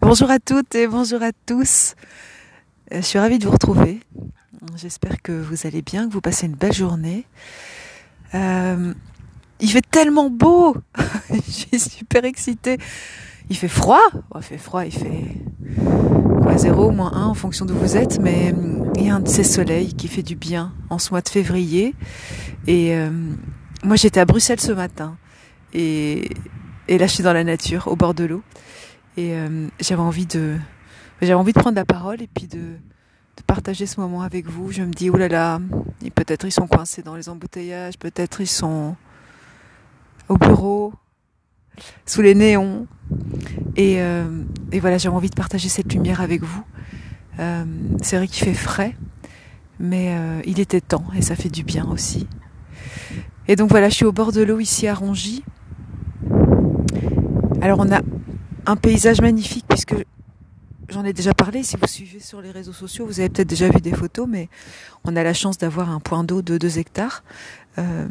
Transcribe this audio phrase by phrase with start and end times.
[0.00, 1.96] Bonjour à toutes et bonjour à tous.
[2.92, 3.98] Euh, je suis ravie de vous retrouver.
[4.76, 7.26] J'espère que vous allez bien, que vous passez une belle journée.
[8.32, 8.94] Euh,
[9.58, 10.76] il fait tellement beau.
[11.30, 12.78] je suis super excitée.
[13.50, 14.00] Il fait froid.
[14.36, 15.24] il fait froid, il fait
[16.42, 19.20] quoi, 0, moins 1 en fonction d'où vous êtes, mais hum, il y a un
[19.20, 21.96] de ces soleils qui fait du bien en ce mois de février.
[22.68, 23.10] Et euh,
[23.82, 25.16] moi j'étais à Bruxelles ce matin.
[25.74, 26.30] Et,
[26.86, 28.42] et là je suis dans la nature, au bord de l'eau.
[29.18, 30.56] Et euh, j'avais envie de
[31.20, 32.76] j'avais envie de prendre la parole et puis de,
[33.48, 34.70] partager ce moment avec vous.
[34.70, 35.60] Je me dis, oh là là,
[36.14, 38.94] peut-être ils sont coincés dans les embouteillages, peut-être ils sont
[40.28, 40.92] au bureau,
[42.06, 42.86] sous les néons.
[43.74, 46.64] Et, euh, voilà, j'avais envie de partager cette lumière avec vous.
[47.40, 47.64] Euh,
[48.02, 48.94] c'est vrai qu'il fait frais,
[49.80, 52.28] mais il était temps et ça fait du bien aussi.
[53.48, 55.42] Et donc voilà, je suis au bord de l'eau ici à Rongy.
[57.60, 58.00] Alors on a
[58.68, 59.94] un paysage magnifique puisque
[60.90, 61.62] j'en ai déjà parlé.
[61.62, 64.48] Si vous suivez sur les réseaux sociaux, vous avez peut-être déjà vu des photos, mais
[65.04, 67.24] on a la chance d'avoir un point d'eau de 2 hectares,
[67.78, 68.06] euh,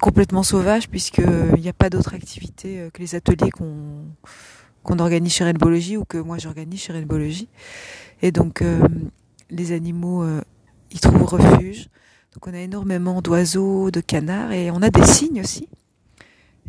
[0.00, 5.44] complètement sauvage puisqu'il n'y a pas d'autre activité euh, que les ateliers qu'on organise chez
[5.44, 7.48] Rainbowlogy ou que moi j'organise chez Rainbowlogy.
[8.22, 8.86] Et donc euh,
[9.50, 10.24] les animaux
[10.92, 11.88] y trouvent refuge.
[12.34, 15.68] Donc on a énormément d'oiseaux, de canards et on a des cygnes aussi.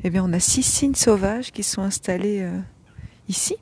[0.03, 2.43] Eh bien on a six cygnes sauvages qui sont installés
[3.29, 3.55] ici.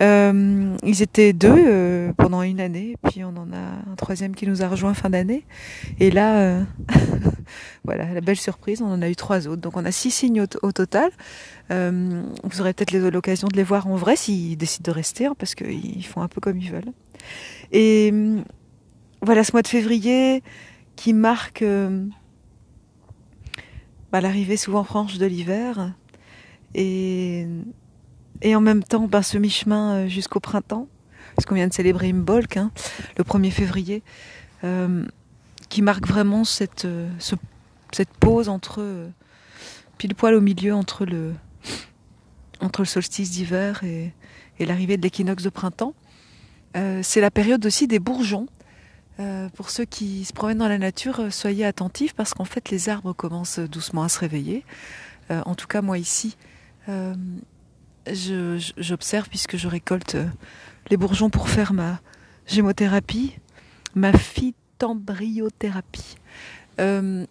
[0.00, 4.46] Euh, ils étaient deux euh, pendant une année, puis on en a un troisième qui
[4.46, 5.44] nous a rejoint fin d'année.
[5.98, 6.62] Et là, euh,
[7.84, 9.60] voilà, la belle surprise, on en a eu trois autres.
[9.60, 11.10] Donc on a six signes au, total.
[11.70, 15.54] Vous aurez peut-être l'occasion de les voir en vrai s'ils décident de rester, hein, parce
[15.54, 16.92] qu'ils font un peu comme ils veulent.
[17.72, 18.12] Et
[19.22, 20.42] voilà ce mois de février
[20.96, 21.64] qui marque
[24.12, 25.94] bah, l'arrivée souvent franche de l'hiver.
[26.74, 27.46] Et
[28.42, 30.88] et en même temps, ce mi-chemin jusqu'au printemps,
[31.36, 32.70] parce qu'on vient de célébrer Imbolc, hein,
[33.16, 34.02] le 1er février,
[34.64, 35.04] euh,
[35.68, 36.86] qui marque vraiment cette,
[37.18, 37.34] ce,
[37.92, 39.10] cette pause entre,
[39.98, 41.34] pile poil au milieu entre le,
[42.84, 44.12] solstice d'hiver et,
[44.58, 45.94] l'arrivée de l'équinoxe de printemps.
[46.76, 48.46] Euh, c'est la période aussi des bourgeons.
[49.18, 52.88] Euh, pour ceux qui se promènent dans la nature, soyez attentifs parce qu'en fait les
[52.88, 54.64] arbres commencent doucement à se réveiller.
[55.30, 56.36] Euh, en tout cas, moi ici,
[58.06, 60.16] j'observe puisque je récolte
[60.88, 62.00] les bourgeons pour faire ma
[62.46, 63.36] gémothérapie,
[63.94, 66.16] ma phytembryothérapie.
[66.80, 67.24] Euh,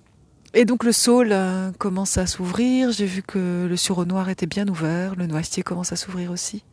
[0.53, 2.91] et donc le saule euh, commence à s'ouvrir.
[2.91, 6.63] J'ai vu que le sureau noir était bien ouvert, le noisetier commence à s'ouvrir aussi.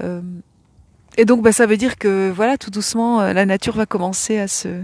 [0.00, 0.22] Euh,
[1.16, 4.48] et donc bah, ça veut dire que voilà, tout doucement, la nature va commencer à
[4.48, 4.82] se,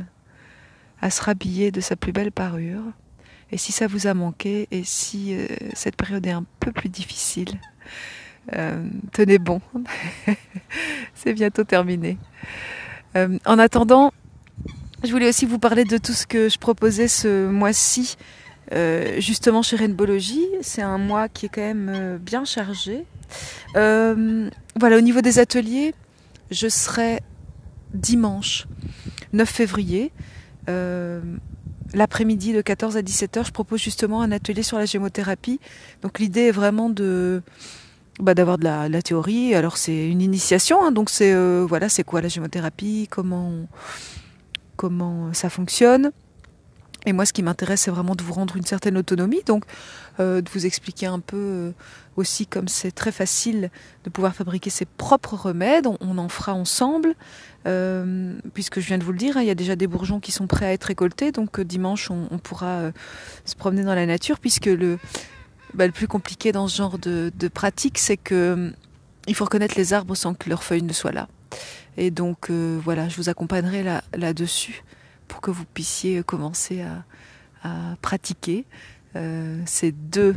[1.00, 2.82] à se rhabiller de sa plus belle parure.
[3.50, 5.34] Et si ça vous a manqué, et si
[5.72, 7.77] cette période est un peu plus difficile, euh,
[9.12, 9.60] tenez bon,
[11.14, 12.18] c'est bientôt terminé.
[13.16, 14.12] Euh, en attendant,
[15.04, 18.16] je voulais aussi vous parler de tout ce que je proposais ce mois-ci,
[18.72, 20.44] euh, justement chez Rainbowlogy.
[20.60, 23.04] C'est un mois qui est quand même euh, bien chargé.
[23.76, 25.94] Euh, voilà, au niveau des ateliers,
[26.50, 27.20] je serai
[27.94, 28.66] dimanche
[29.32, 30.12] 9 février.
[31.94, 35.58] L'après-midi de 14 à 17h, je propose justement un atelier sur la gémothérapie.
[36.02, 37.42] Donc l'idée est vraiment de
[38.20, 39.54] bah, d'avoir de la, la, théorie.
[39.54, 43.52] Alors c'est une initiation, hein, donc c'est euh, voilà, c'est quoi la gémothérapie, comment
[44.76, 46.12] comment ça fonctionne.
[47.06, 49.64] Et moi, ce qui m'intéresse, c'est vraiment de vous rendre une certaine autonomie, donc
[50.18, 51.70] euh, de vous expliquer un peu euh,
[52.16, 53.70] aussi comme c'est très facile
[54.04, 55.86] de pouvoir fabriquer ses propres remèdes.
[56.00, 57.14] On, en fera ensemble,
[57.66, 60.18] euh, puisque je viens de vous le dire, hein, il y a déjà des bourgeons
[60.18, 62.90] qui sont prêts à être récoltés, donc dimanche, on, pourra
[63.44, 64.98] se promener dans la nature, puisque le
[65.74, 68.72] bah, le plus compliqué dans ce genre de, de pratique, c'est que
[69.28, 71.28] il faut reconnaître les arbres sans que leurs feuilles ne soient là.
[71.96, 74.82] Et donc euh, voilà, je vous accompagnerai là, là-dessus
[75.28, 77.04] pour que vous puissiez commencer à,
[78.00, 78.64] pratiquer
[79.16, 80.34] euh, ces deux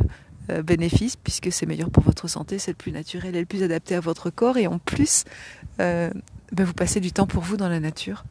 [0.50, 3.64] euh, bénéfices, puisque c'est meilleur pour votre santé, c'est le plus naturel et le plus
[3.64, 5.24] adapté à votre corps, et en plus,
[5.80, 6.10] euh,
[6.52, 8.26] ben vous passez du temps pour vous dans la nature.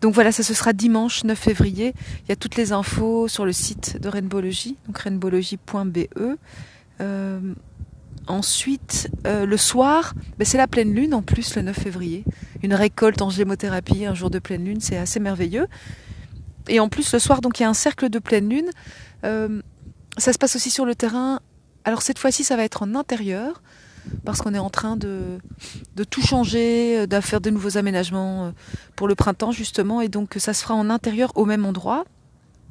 [0.00, 1.94] Donc voilà, ça ce sera dimanche 9 février.
[2.24, 6.36] Il y a toutes les infos sur le site de Rainbowlogy, donc rainbowlogy.be.
[8.28, 12.24] Euh, ensuite, euh, le soir, ben c'est la pleine lune en plus le 9 février.
[12.62, 15.66] Une récolte en gémothérapie, un jour de pleine lune, c'est assez merveilleux.
[16.68, 18.70] Et en plus, le soir, donc il y a un cercle de pleine lune.
[19.24, 19.60] Euh,
[20.18, 21.40] ça se passe aussi sur le terrain.
[21.84, 23.62] Alors cette fois-ci, ça va être en intérieur
[24.24, 25.38] parce qu'on est en train de,
[25.96, 28.50] de tout changer, de faire de nouveaux aménagements euh,
[28.96, 32.04] pour le printemps justement, et donc ça se fera en intérieur au même endroit,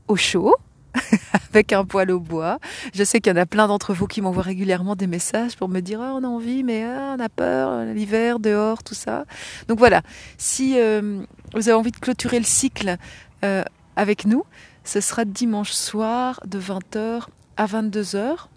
[0.07, 0.55] au chaud.
[1.49, 2.59] avec un poêle au bois.
[2.93, 5.69] Je sais qu'il y en a plein d'entre vous qui m'envoient régulièrement des messages pour
[5.69, 9.25] me dire oh, on a envie, mais ah, on a peur, l'hiver, dehors, tout ça.
[9.67, 10.01] Donc voilà,
[10.37, 11.21] si euh,
[11.53, 12.97] vous avez envie de clôturer le cycle
[13.43, 13.63] euh,
[13.95, 14.43] avec nous,
[14.83, 17.27] ce sera dimanche soir de 20h
[17.57, 18.47] à 22h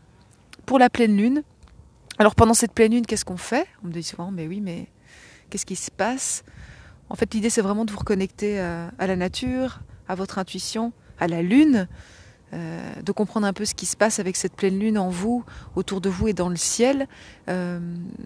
[0.67, 1.43] pour la pleine lune.
[2.19, 3.67] Alors pendant cette pleine lune, qu'est-ce qu'on fait?
[3.83, 4.89] On me dit souvent, mais oui, mais
[5.49, 6.45] qu'est-ce qui se passe?
[7.09, 11.27] En fait, l'idée, c'est vraiment de vous reconnecter à, la nature, à votre intuition, à
[11.27, 11.89] la lune,
[12.52, 15.44] euh, de comprendre un peu ce qui se passe avec cette pleine lune en vous,
[15.76, 17.06] autour de vous et dans le ciel,
[17.49, 17.79] euh,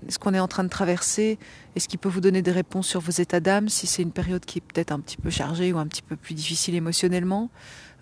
[0.09, 1.39] ce qu'on est en train de traverser,
[1.77, 4.13] et ce qui peut vous donner des réponses sur vos états d'âme, si c'est une
[4.13, 7.51] période qui est peut-être un petit peu chargée ou un petit peu plus difficile émotionnellement?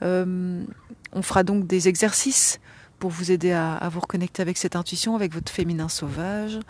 [0.02, 0.62] Euh,
[1.12, 2.60] on fera donc des exercices
[3.00, 6.60] pour vous aider à, vous reconnecter avec cette intuition, avec votre féminin sauvage,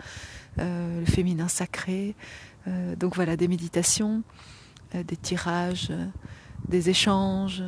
[0.57, 2.15] le féminin sacré.
[2.97, 4.23] donc voilà, des méditations,
[4.95, 5.91] des tirages
[6.67, 7.63] des échanges,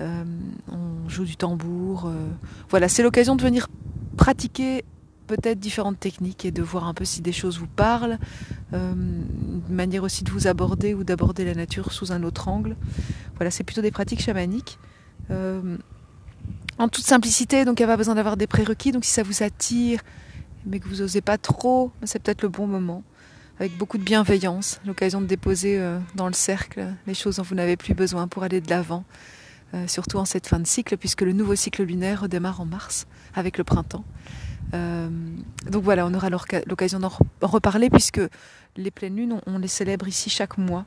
[0.00, 2.06] on joue du tambour.
[2.06, 2.26] Euh.
[2.68, 3.68] Voilà, c'est l'occasion de venir
[4.16, 4.84] pratiquer
[5.26, 8.18] peut-être différentes techniques et de voir un peu si des choses vous parlent,
[8.72, 12.76] euh, une manière aussi de vous aborder ou d'aborder la nature sous un autre angle.
[13.36, 14.78] Voilà, c'est plutôt des pratiques chamaniques.
[16.78, 19.22] en toute simplicité, donc il n'y a pas besoin d'avoir des prérequis, donc si ça
[19.22, 20.00] vous attire,
[20.66, 23.04] mais que vous n'osez pas trop, c'est peut-être le bon moment
[23.60, 27.54] avec beaucoup de bienveillance, l'occasion de déposer euh, dans le cercle les choses dont vous
[27.54, 29.04] n'avez plus besoin pour aller de l'avant,
[29.74, 33.06] euh, surtout en cette fin de cycle, puisque le nouveau cycle lunaire redémarre en mars
[33.34, 34.04] avec le printemps.
[34.74, 35.08] Euh,
[35.70, 37.12] donc voilà, on aura l'occasion d'en
[37.42, 38.20] reparler, puisque
[38.76, 40.84] les pleines lunes, on, les célèbre ici chaque mois.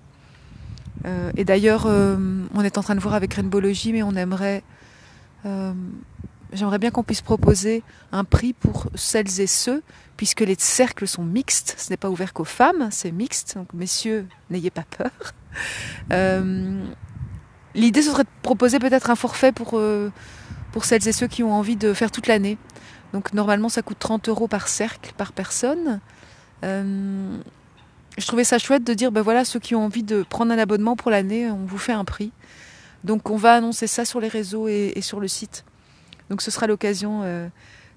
[1.35, 4.63] et d'ailleurs, on est en train de voir avec Rainbowlogy, mais on aimerait
[6.53, 9.83] j'aimerais bien qu'on puisse proposer un prix pour celles et ceux,
[10.17, 14.27] puisque les cercles sont mixtes, ce n'est pas ouvert qu'aux femmes, c'est mixte, donc messieurs,
[14.49, 15.11] n'ayez pas peur.
[17.75, 20.11] L'idée, ce serait de proposer peut-être un forfait pour, euh,
[20.71, 22.57] pour celles et ceux qui ont envie de faire toute l'année.
[23.13, 25.99] Donc normalement, ça coûte 30 euros par cercle, par personne.
[26.63, 27.37] Euh,
[28.17, 30.57] je trouvais ça chouette de dire, ben voilà, ceux qui ont envie de prendre un
[30.57, 32.31] abonnement pour l'année, on vous fait un prix.
[33.03, 35.65] Donc on va annoncer ça sur les réseaux et sur le site.
[36.29, 37.49] Donc ce sera l'occasion euh,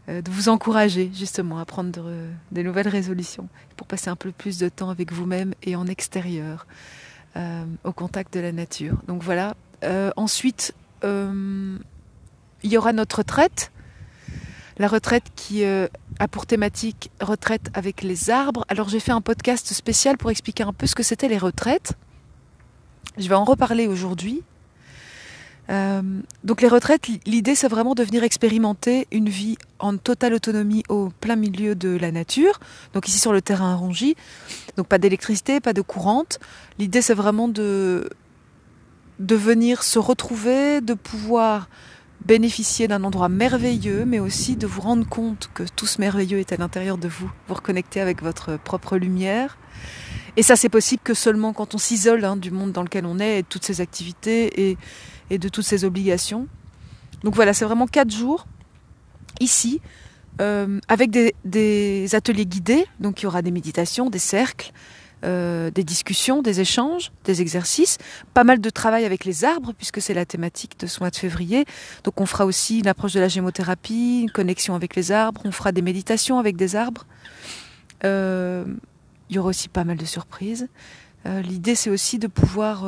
[0.09, 2.11] de vous encourager justement à prendre
[2.51, 6.67] des nouvelles résolutions pour passer un peu plus de temps avec vous-même et en extérieur,
[7.85, 8.97] au contact de la nature.
[9.07, 9.55] Donc voilà.
[9.83, 11.79] Ensuite, il
[12.63, 13.73] y aura notre retraite.
[14.79, 15.89] La retraite qui a
[16.31, 18.65] pour thématique retraite avec les arbres.
[18.69, 21.95] Alors j'ai fait un podcast spécial pour expliquer un peu ce que c'était les retraites.
[23.17, 24.43] Je vais en reparler aujourd'hui
[25.69, 26.03] euh,
[26.45, 31.11] donc les retraites, l'idée c'est vraiment de venir expérimenter une vie en totale autonomie au
[31.21, 32.61] plein milieu de la nature.
[32.93, 34.15] Donc ici sur le terrain arrondi,
[34.77, 36.39] donc pas d'électricité, pas de courante.
[36.79, 38.09] L'idée c'est vraiment de
[39.19, 41.69] de venir se retrouver, de pouvoir
[42.25, 46.53] bénéficier d'un endroit merveilleux, mais aussi de vous rendre compte que tout ce merveilleux est
[46.53, 49.59] à l'intérieur de vous, vous reconnecter avec votre propre lumière.
[50.37, 53.19] Et ça, c'est possible que seulement quand on s'isole hein, du monde dans lequel on
[53.19, 54.77] est et de toutes ces activités
[55.31, 56.47] et, de toutes ses obligations.
[57.23, 58.47] Donc voilà, c'est vraiment quatre jours
[59.41, 59.81] ici,
[60.41, 62.87] euh, avec des, ateliers guidés.
[63.01, 64.73] Donc il y aura des méditations, des cercles,
[65.27, 67.99] euh, des discussions, des échanges, des exercices,
[68.33, 71.17] pas mal de travail avec les arbres, puisque c'est la thématique de ce mois de
[71.17, 71.65] février.
[72.05, 75.53] Donc on fera aussi une approche de la gémothérapie, une connexion avec les arbres, on
[75.53, 77.07] fera des méditations avec des arbres.
[78.05, 78.65] Euh,
[79.29, 80.69] il y aura aussi pas mal de surprises.
[81.43, 82.85] L'idée c'est aussi de pouvoir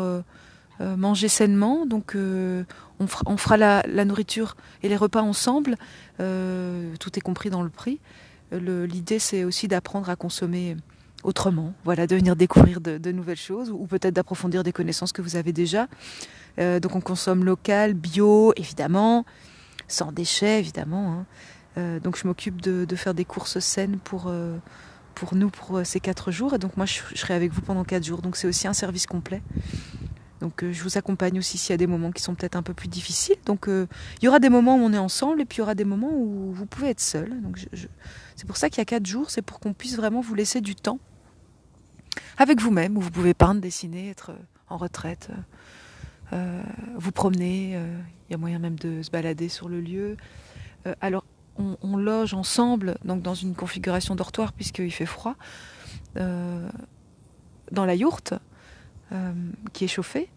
[0.80, 1.86] euh, manger sainement.
[1.86, 2.62] Donc euh,
[3.00, 5.76] on, fera, la, nourriture et les repas ensemble.
[6.20, 7.98] Euh, tout est compris dans le prix.
[8.52, 10.76] L'idée c'est aussi d'apprendre à consommer
[11.28, 15.36] autrement, voilà, de venir découvrir de, nouvelles choses ou, peut-être d'approfondir des connaissances que vous
[15.36, 15.86] avez déjà.
[16.58, 19.24] donc on consomme local, bio, évidemment,
[19.86, 21.24] sans déchets, évidemment.
[21.76, 22.00] Hein.
[22.02, 24.32] donc je m'occupe de, faire des courses saines pour,
[25.14, 26.54] pour nous pour ces quatre jours.
[26.54, 28.22] Et donc moi je, serai avec vous pendant quatre jours.
[28.22, 29.42] Donc c'est aussi un service complet.
[30.40, 32.62] Donc euh, je vous accompagne aussi s'il y a des moments qui sont peut-être un
[32.62, 33.36] peu plus difficiles.
[33.44, 33.86] Donc euh,
[34.20, 35.84] il y aura des moments où on est ensemble et puis il y aura des
[35.84, 37.40] moments où vous pouvez être seul.
[37.42, 37.58] Donc
[38.36, 40.60] c'est pour ça qu'il y a quatre jours, c'est pour qu'on puisse vraiment vous laisser
[40.60, 40.98] du temps
[42.36, 45.30] avec vous-même, où vous pouvez peindre, dessiner, être euh, en retraite,
[46.96, 47.72] vous promener.
[48.28, 50.18] Il y a moyen même de se balader sur le lieu.
[51.00, 51.24] alors
[51.56, 55.36] on, loge ensemble, donc dans une configuration dortoir puisqu'il fait froid,
[56.14, 56.70] dans
[57.72, 58.34] la yourte.
[59.12, 59.32] Euh,
[59.72, 60.28] qui est chauffé.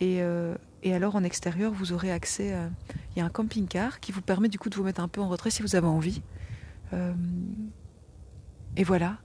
[0.00, 2.54] Et, euh, et, alors en extérieur, vous aurez accès.
[2.54, 2.70] À...
[3.14, 5.20] Il y a un camping-car qui vous permet du coup de vous mettre un peu
[5.20, 6.22] en retrait si vous avez envie.
[6.94, 7.12] Euh,
[8.76, 9.18] et voilà.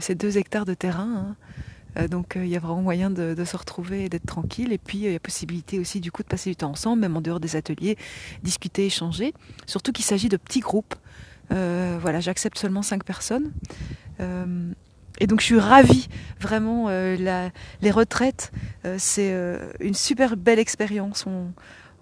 [0.00, 1.36] C'est deux hectares de terrain.
[1.96, 2.06] Hein.
[2.08, 4.72] donc il y a vraiment moyen de, se retrouver et d'être tranquille.
[4.72, 7.16] Et puis il y a possibilité aussi du coup de passer du temps ensemble, même
[7.16, 7.96] en dehors des ateliers,
[8.42, 9.34] discuter, échanger.
[9.66, 10.94] Surtout qu'il s'agit de petits groupes.
[11.50, 13.52] voilà, j'accepte seulement cinq personnes.
[15.20, 16.08] Et donc je suis ravie,
[16.40, 17.50] vraiment, euh,
[17.82, 18.52] les retraites,
[18.84, 21.26] euh, c'est euh, une super belle expérience.
[21.26, 21.52] On,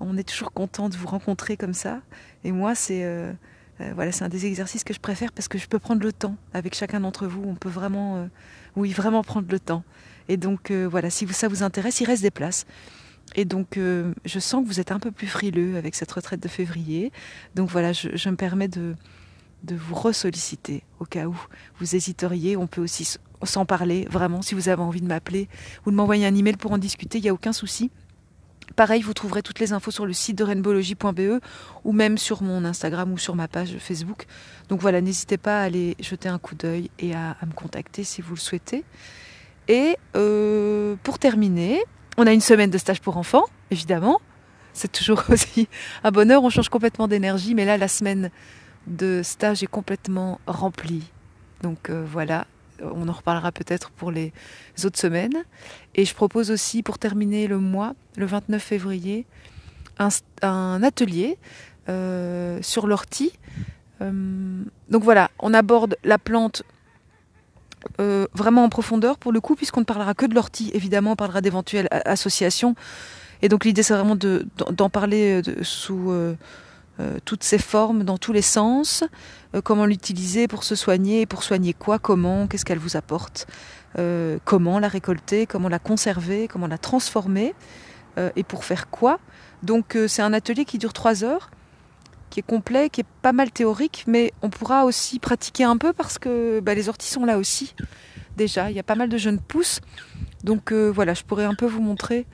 [0.00, 2.00] on, est toujours content de vous rencontrer comme ça.
[2.44, 3.06] Et moi, c'est
[3.94, 6.36] voilà, c'est un des exercices que je préfère parce que je peux prendre le temps
[6.54, 7.42] avec chacun d'entre vous.
[7.46, 8.28] On peut vraiment,
[8.76, 9.84] oui, vraiment prendre le temps.
[10.28, 12.66] Et donc voilà, si ça vous intéresse, il reste des places.
[13.34, 16.48] Et donc, je sens que vous êtes un peu plus frileux avec cette retraite de
[16.48, 17.12] février.
[17.54, 18.94] Donc voilà, je, je me permets de,
[19.64, 21.36] de vous ressolliciter au cas où
[21.78, 22.56] vous hésiteriez.
[22.56, 25.48] On peut aussi s'en parler, vraiment, si vous avez envie de m'appeler
[25.86, 27.90] ou de m'envoyer un email pour en discuter, il n'y a aucun souci.
[28.76, 31.42] Pareil, vous trouverez toutes les infos sur le site de rainbowlogy.be
[31.84, 34.26] ou même sur mon Instagram ou sur ma page Facebook.
[34.68, 38.22] Donc voilà, n'hésitez pas à aller jeter un coup d'œil et à, me contacter si
[38.22, 38.84] vous le souhaitez.
[39.68, 41.82] Et euh, pour terminer,
[42.16, 44.20] on a une semaine de stage pour enfants, évidemment.
[44.72, 45.68] C'est toujours aussi
[46.04, 48.30] un bonheur, on change complètement d'énergie, mais là, la semaine
[48.86, 51.04] de stage est complètement rempli.
[51.62, 52.46] Donc euh, voilà,
[52.82, 54.32] on en reparlera peut-être pour les
[54.84, 55.44] autres semaines.
[55.94, 59.26] Et je propose aussi, pour terminer le mois, le 29 février,
[59.98, 61.38] un, atelier
[61.88, 63.32] euh, sur l'ortie.
[64.00, 66.62] Euh, donc voilà, on aborde la plante
[67.98, 70.70] vraiment en profondeur pour le coup, puisqu'on ne parlera que de l'ortie.
[70.74, 72.74] Évidemment, on parlera d'éventuelles associations.
[73.42, 76.12] Et donc l'idée, c'est vraiment d'en parler sous
[77.02, 79.02] euh, toutes ces formes dans tous les sens,
[79.54, 83.46] euh, comment l'utiliser pour se soigner, pour soigner quoi, comment, qu'est-ce qu'elle vous apporte,
[83.98, 87.54] euh, comment la récolter, comment la conserver, comment la transformer
[88.36, 89.20] et pour faire quoi.
[89.62, 91.50] Donc c'est un atelier qui dure trois heures,
[92.28, 95.94] qui est complet, qui est pas mal théorique, mais on pourra aussi pratiquer un peu
[95.94, 97.74] parce que bah, les orties sont là aussi.
[98.36, 99.80] Déjà, il y a pas mal de jeunes pousses.
[100.44, 102.26] Donc voilà, je pourrais un peu vous montrer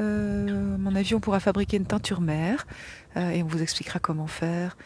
[0.00, 2.66] euh, à mon avis, on pourra fabriquer une teinture mère
[3.16, 4.76] euh, et on vous expliquera comment faire.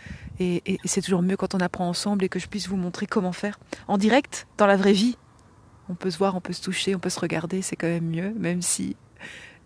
[0.41, 3.33] Et, c'est toujours mieux quand on apprend ensemble et que je puisse vous montrer comment
[3.33, 5.17] faire en direct, dans la vraie vie.
[5.89, 8.09] On peut se voir, on peut se toucher, on peut se regarder, c'est quand même
[8.09, 8.97] mieux, même si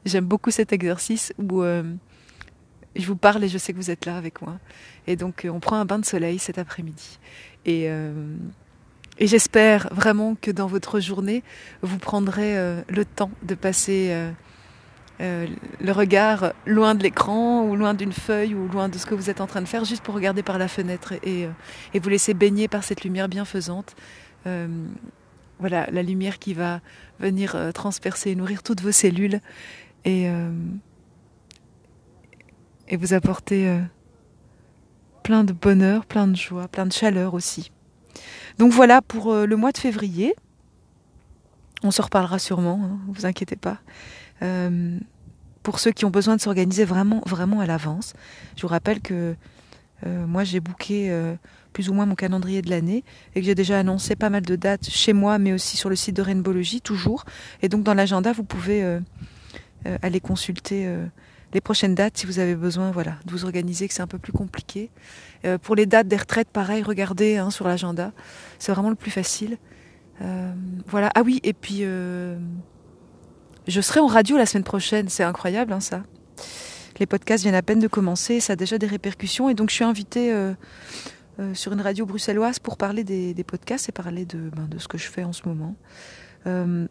[0.04, 1.82] j'aime beaucoup cet exercice où euh,
[2.96, 4.58] je vous parle et je sais que vous êtes là avec moi.
[5.06, 7.18] Et donc on prend un bain de soleil cet après-midi.
[7.64, 7.88] Et,
[9.18, 11.42] j'espère vraiment que dans votre journée,
[11.82, 12.54] vous prendrez
[12.88, 14.30] le temps de passer
[15.18, 19.30] le regard loin de l'écran ou loin d'une feuille ou loin de ce que vous
[19.30, 21.50] êtes en train de faire, juste pour regarder par la fenêtre et, euh,
[21.98, 23.96] vous laisser baigner par cette lumière bienfaisante.
[24.46, 24.68] Euh,
[25.58, 26.80] voilà, la lumière qui va
[27.18, 29.40] venir transpercer et nourrir toutes vos cellules
[30.04, 30.28] et,
[32.88, 33.80] et vous apporter
[35.22, 37.72] plein de bonheur, plein de joie, plein de chaleur aussi.
[38.58, 40.34] Donc voilà pour le mois de février.
[41.82, 43.78] On se reparlera sûrement, ne hein, vous inquiétez pas.
[44.42, 44.98] Euh,
[45.62, 48.14] pour ceux qui ont besoin de s'organiser vraiment, vraiment à l'avance.
[48.56, 49.34] Je vous rappelle que
[50.06, 51.34] euh, moi j'ai booké euh,
[51.72, 53.02] plus ou moins mon calendrier de l'année
[53.34, 55.96] et que j'ai déjà annoncé pas mal de dates chez moi, mais aussi sur le
[55.96, 57.24] site de Rainbowlogy toujours.
[57.62, 59.00] Et donc dans l'agenda, vous pouvez
[60.02, 60.88] aller consulter
[61.52, 64.18] les prochaines dates si vous avez besoin voilà, de vous organiser, que c'est un peu
[64.18, 64.90] plus compliqué.
[65.62, 68.12] pour les dates des retraites, pareil, regardez hein, sur l'agenda.
[68.58, 69.58] C'est vraiment le plus facile.
[70.86, 71.10] voilà.
[71.14, 71.84] Ah oui, et puis
[73.66, 76.02] je serai en radio la semaine prochaine, c'est incroyable hein, ça.
[76.98, 79.74] Les podcasts viennent à peine de commencer, ça a déjà des répercussions et donc je
[79.74, 80.54] suis invitée euh,
[81.40, 84.88] euh, sur une radio bruxelloise pour parler des, podcasts et parler de, ben, de, ce
[84.88, 85.74] que je fais en ce moment.
[86.46, 86.86] Euh,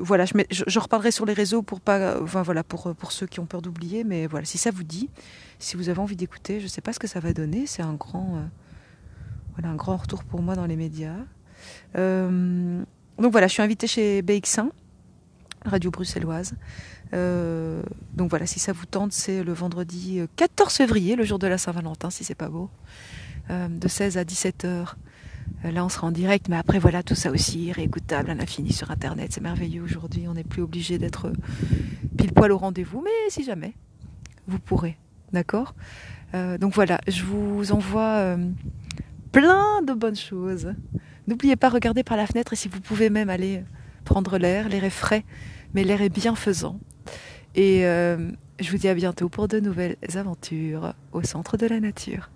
[0.00, 3.62] voilà, je, reparlerai sur les réseaux pour pas, enfin voilà, pour ceux qui ont peur
[3.62, 5.08] d'oublier, mais voilà, si ça vous dit,
[5.60, 7.82] si vous avez envie d'écouter, je ne sais pas ce que ça va donner, c'est
[7.82, 8.42] un grand,
[9.54, 11.14] voilà, un grand retour pour moi dans les médias.
[11.94, 14.70] donc voilà, je suis invitée chez BX1
[15.64, 16.54] radio bruxelloise.
[17.12, 17.82] Euh,
[18.14, 21.58] donc voilà, si ça vous tente, c'est le vendredi 14 février, le jour de la
[21.58, 22.70] Saint-Valentin, si c'est pas beau,
[23.50, 24.96] euh, de 16 à 17 heures.
[25.64, 28.72] Euh, là, on sera en direct, mais après, voilà, tout ça aussi réécoutable à l'infini
[28.72, 29.32] sur Internet.
[29.32, 30.26] C'est merveilleux aujourd'hui.
[30.28, 31.32] On n'est plus obligé d'être
[32.16, 33.74] pile poil au rendez-vous, mais si jamais,
[34.46, 34.96] vous pourrez.
[35.32, 35.74] D'accord?
[36.32, 38.36] Donc voilà, je vous envoie
[39.32, 40.72] plein de bonnes choses.
[41.26, 43.64] N'oubliez pas, regardez par la fenêtre et si vous pouvez même aller
[44.10, 44.68] prendre l'air.
[44.68, 45.24] L'air est frais,
[45.72, 46.80] mais l'air est bienfaisant.
[47.54, 51.78] Et euh, je vous dis à bientôt pour de nouvelles aventures au centre de la
[51.78, 52.28] nature.